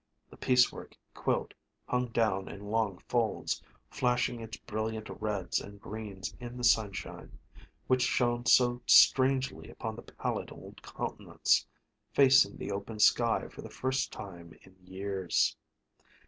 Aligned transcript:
The 0.31 0.35
piecework 0.37 0.97
quilt 1.13 1.53
hung 1.85 2.07
down 2.07 2.47
in 2.47 2.71
long 2.71 2.97
folds, 3.07 3.61
flashing 3.91 4.39
its 4.41 4.57
brilliant 4.57 5.09
reds 5.21 5.61
and 5.61 5.79
greens 5.79 6.33
in 6.39 6.57
the 6.57 6.63
sunshine, 6.63 7.37
which 7.85 8.01
shone 8.01 8.47
so 8.47 8.81
strangely 8.87 9.69
upon 9.69 9.95
the 9.95 10.01
pallid 10.01 10.51
old 10.51 10.81
countenance, 10.81 11.67
facing 12.13 12.57
the 12.57 12.71
open 12.71 12.97
sky 12.97 13.47
for 13.47 13.61
the 13.61 13.69
first 13.69 14.11
time 14.11 14.57
in 14.63 14.75
years. 14.83 15.55